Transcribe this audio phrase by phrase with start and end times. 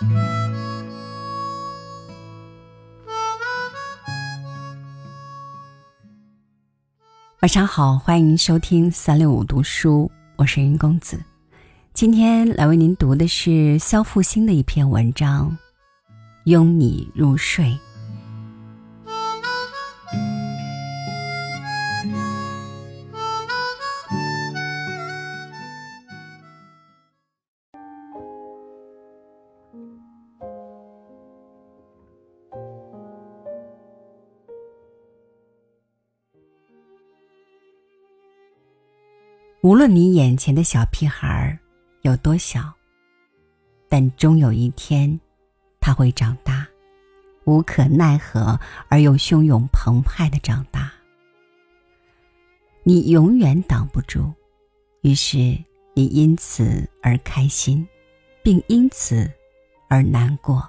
[0.00, 0.08] 晚
[7.46, 11.22] 上好，欢迎收听三六五读书，我是云公子。
[11.92, 15.50] 今天来为您读的是肖复兴的一篇文章，
[16.44, 17.66] 《拥你入睡》。
[39.62, 41.58] 无论你眼前的小屁孩儿
[42.00, 42.72] 有多小，
[43.90, 45.20] 但终有一天，
[45.80, 46.66] 他会长大，
[47.44, 50.90] 无可奈何而又汹涌澎湃的长大。
[52.84, 54.32] 你永远挡不住，
[55.02, 55.36] 于是
[55.92, 57.86] 你因此而开心，
[58.42, 59.30] 并因此
[59.88, 60.66] 而难过。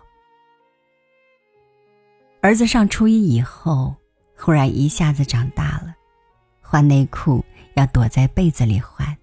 [2.41, 3.95] 儿子上初一以后，
[4.35, 5.80] 忽然一下子长大了，
[6.71, 7.43] 换内裤。
[7.75, 9.17] 要躲在被子里换，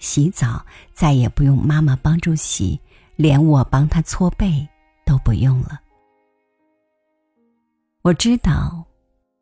[0.00, 2.80] 洗澡再也不用妈妈帮助洗，
[3.14, 4.66] 连我帮他搓背
[5.06, 5.80] 都不用了。
[8.02, 8.84] 我知道，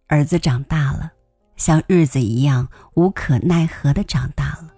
[0.06, 1.10] 儿子长大了，
[1.56, 4.68] 像日子一样无可奈何的长大了。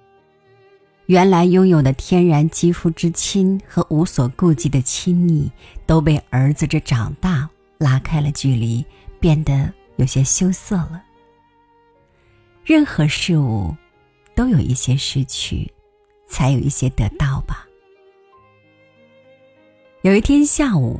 [1.07, 5.51] 原来拥有的天然肌肤之亲和无所顾忌的亲昵，
[5.85, 8.87] 都被儿子这长大拉开了距离，
[9.19, 11.03] 变得有些羞涩了。
[12.65, 13.77] 任何事物，
[14.35, 15.71] 都有一些失去，
[16.27, 17.67] 才有一些得到吧。
[20.01, 20.99] 有一天下午，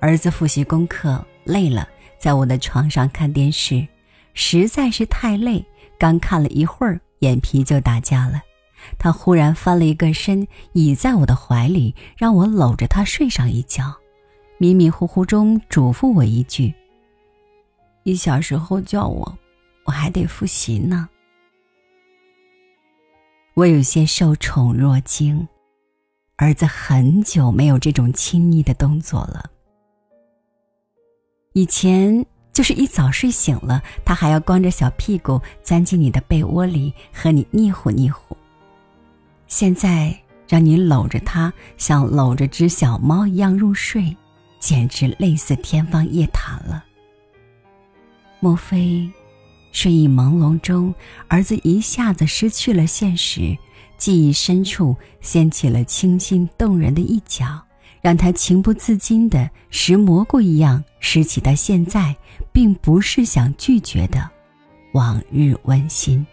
[0.00, 3.86] 儿子复习功课累了，在我的床上看电视，
[4.34, 5.64] 实在是太累，
[5.96, 8.42] 刚看了一会儿，眼皮就打架了。
[8.98, 13.94] 他忽然翻了一个身，倚在我的怀里，让我搂着他睡上一觉，
[14.58, 16.74] 迷迷糊糊中嘱咐我一句
[18.02, 19.38] ：“你小时候叫我。”
[19.84, 21.08] 我还得复习呢。
[23.54, 25.46] 我有些受宠若惊，
[26.36, 29.48] 儿子很久没有这种亲昵的动作了。
[31.52, 38.36] 以前就是一早睡醒了，他还要光着小屁股钻进你的被窝里和你腻乎腻乎。
[39.46, 44.16] 现在让你搂着他，像搂着只小猫一样入睡，
[44.58, 46.84] 简直类似天方夜谭了。
[48.40, 49.08] 莫非？
[49.74, 50.94] 睡意朦胧中，
[51.26, 53.58] 儿子一下子失去了现实，
[53.98, 57.60] 记忆深处掀起了清新动人的一角，
[58.00, 62.14] 让他情不自禁的拾蘑菇一样拾起他现在
[62.52, 64.30] 并不是想拒绝的
[64.92, 66.24] 往日温馨。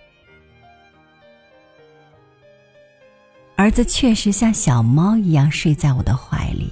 [3.55, 6.71] 儿子确实像小猫一样睡在我的怀里，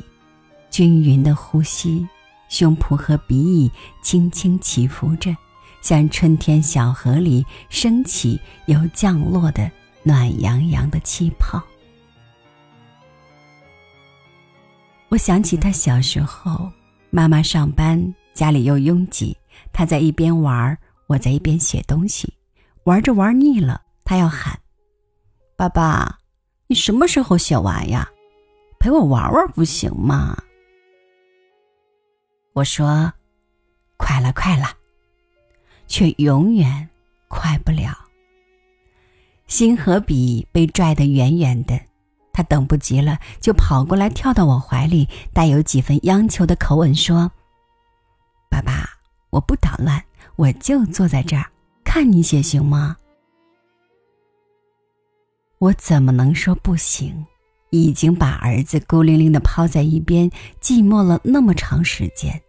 [0.69, 2.07] 均匀的呼吸，
[2.47, 3.71] 胸脯和鼻翼
[4.03, 5.35] 轻轻起伏着。
[5.81, 9.69] 像春天小河里升起又降落的
[10.03, 11.61] 暖洋洋的气泡。
[15.09, 16.71] 我想起他小时候，
[17.09, 19.35] 妈妈上班，家里又拥挤，
[19.73, 22.31] 他在一边玩，我在一边写东西，
[22.83, 24.59] 玩着玩腻了，他要喊
[25.57, 26.19] ：“爸爸，
[26.67, 28.07] 你什么时候写完呀？
[28.79, 30.37] 陪我玩玩不行吗？”
[32.53, 33.11] 我说
[33.97, 34.73] ：“快了，快了。”
[35.89, 36.87] 却永远
[37.27, 37.93] 快不了。
[39.47, 41.77] 心和笔被拽得远远的，
[42.31, 47.29] 他等不及了，就跑过来跳到我怀里，带有几分央求的口吻说
[48.49, 48.87] ：“爸爸，
[49.31, 50.01] 我不捣乱，
[50.35, 51.51] 我就坐在这儿
[51.83, 52.95] 看你写，行吗？”
[55.57, 57.25] 我怎么能说不行？
[57.71, 60.29] 已经把儿子孤零零的抛在一边，
[60.61, 62.41] 寂寞了那么长时间。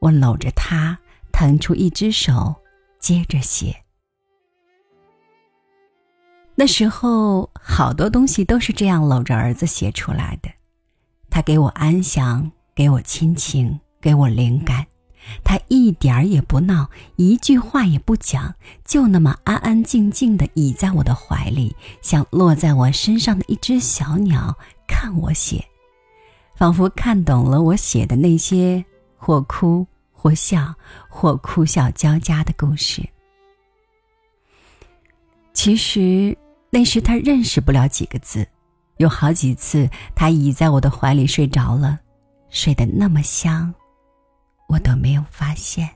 [0.00, 0.98] 我搂着他。
[1.40, 2.54] 腾出一只手，
[2.98, 3.74] 接着写。
[6.54, 10.50] 那时候，好多东西都是这样搂着儿子写出来的。
[11.30, 14.86] 他给我安详，给我亲情，给我灵感。
[15.42, 18.54] 他一点儿也不闹，一句话也不讲，
[18.84, 24.54] 就那么安安静静的倚在我的怀里，像落在我身上的一只小鸟，
[24.86, 25.64] 看我写，
[26.54, 28.84] 仿佛看懂了我写的那些，
[29.16, 29.86] 或哭。
[30.20, 30.74] 或笑，
[31.08, 33.02] 或哭笑交加的故事。
[35.54, 36.36] 其实
[36.68, 38.46] 那时他认识不了几个字，
[38.98, 41.98] 有好几次他倚在我的怀里睡着了，
[42.50, 43.72] 睡得那么香，
[44.68, 45.88] 我都没有发现。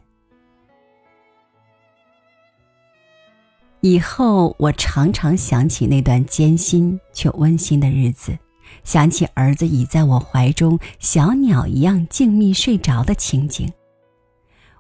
[3.81, 8.39] 以后我常常想起那段艰辛却温馨的日子，
[8.85, 13.71] 想起儿子倚在我怀中，小鸟一样静谧睡着的情景。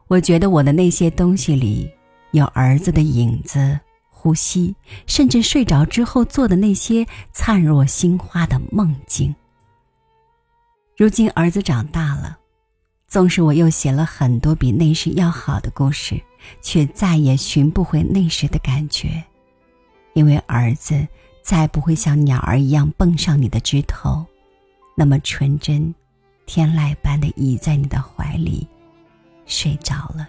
[0.08, 1.90] 我觉得我的那些东西里
[2.32, 3.78] 有儿子的影子、
[4.10, 4.74] 呼吸，
[5.06, 9.34] 甚至睡着之后做的那些灿若星花的梦境。
[10.96, 12.38] 如今儿子长大了，
[13.08, 16.20] 纵使我又写了很多比那时要好的故事，
[16.60, 19.22] 却再也寻不回那时的感觉，
[20.12, 21.06] 因为儿子。
[21.46, 24.24] 再不会像鸟儿一样蹦上你的枝头，
[24.96, 25.94] 那么纯真、
[26.46, 28.66] 天籁般的倚在你的怀里，
[29.46, 30.28] 睡着了。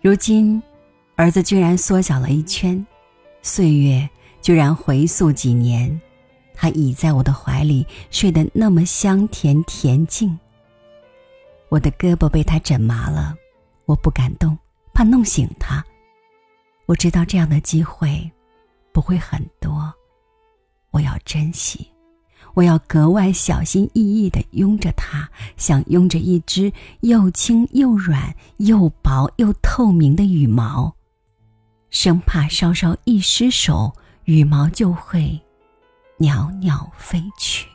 [0.00, 0.62] 如今，
[1.16, 2.86] 儿子居然缩小了一圈，
[3.42, 4.08] 岁月
[4.40, 6.00] 居然回溯几年，
[6.54, 10.38] 他倚在我的怀里，睡得那么香甜恬静。
[11.68, 13.34] 我的胳膊被他枕麻了，
[13.86, 14.56] 我不敢动，
[14.94, 15.84] 怕弄醒他。
[16.86, 18.30] 我知道这样的机会
[18.92, 19.92] 不会很多，
[20.92, 21.90] 我要珍惜，
[22.56, 30.96] 我要格外小心翼翼地拥着它，像拥着一只又轻又软又薄又透明的羽毛，
[31.90, 33.94] 生怕稍稍一失手，
[34.24, 35.38] 羽毛就会
[36.16, 37.68] 袅袅飞去。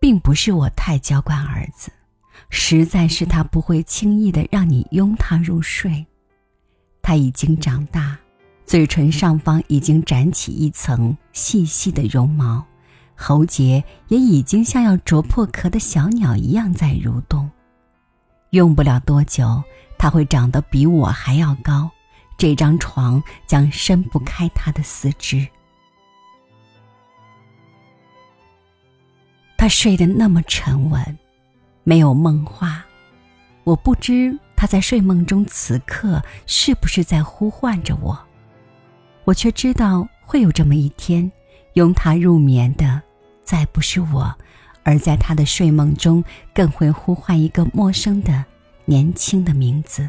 [0.00, 1.90] 并不是我太娇惯儿子。
[2.50, 6.06] 实在是他不会轻易的让你拥他入睡，
[7.02, 8.16] 他已经长大，
[8.68, 12.62] 嘴唇上方已经展起一层细细的绒毛，
[13.14, 17.50] 喉结也已经像要啄破壳的小鸟一样在蠕动。
[18.50, 19.62] 用不了多久，
[19.96, 21.90] 它会长得比我还要高，
[22.36, 25.48] 这张床将伸不开它的四肢。
[29.56, 31.18] 他睡得那么沉稳。
[31.84, 32.84] 没有梦话，
[33.64, 38.27] 我不知他在睡梦中此刻是不是在呼唤着我，
[39.28, 41.30] 我却知道会有这么一天，
[41.74, 43.02] 拥他入眠的
[43.44, 44.34] 再不是我，
[44.84, 48.42] 而在他的睡梦中更会呼唤一个陌生的、
[48.86, 50.08] 年轻的名字。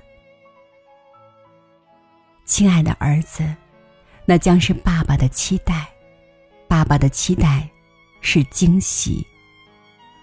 [2.45, 3.53] 亲爱的儿子，
[4.23, 5.89] 那将是爸爸的期待，
[6.65, 7.69] 爸爸的期待
[8.21, 9.27] 是惊喜，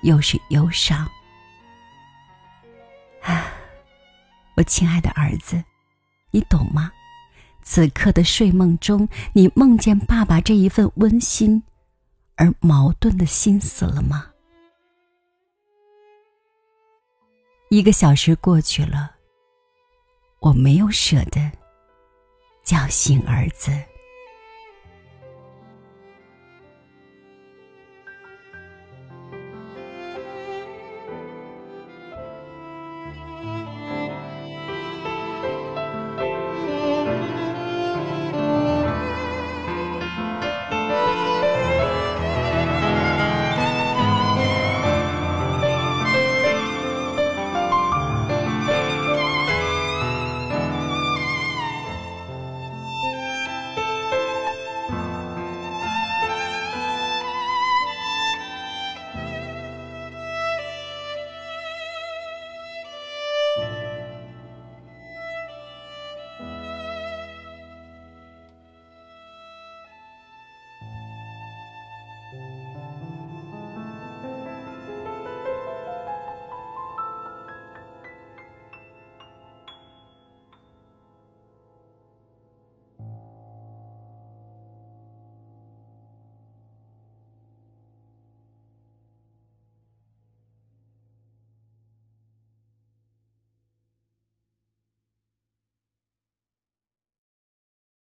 [0.05, 1.07] 又是忧伤。
[3.21, 3.45] 啊，
[4.55, 5.63] 我亲爱的儿子，
[6.31, 6.91] 你懂吗？
[7.69, 11.65] 此刻的睡梦中，你梦见爸爸这一份温馨
[12.37, 14.31] 而矛盾的心死了吗？
[17.69, 19.17] 一个小时过去了，
[20.39, 21.51] 我没有舍得
[22.63, 23.73] 叫醒儿子。